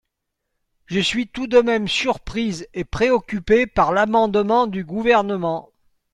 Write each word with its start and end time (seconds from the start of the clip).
Je 0.87 0.99
suis 0.99 1.27
tout 1.27 1.45
de 1.45 1.59
même 1.59 1.87
surprise 1.87 2.67
et 2.73 2.85
préoccupée 2.85 3.67
par 3.67 3.91
l’amendement 3.93 4.65
du 4.65 4.83
Gouvernement. 4.83 5.69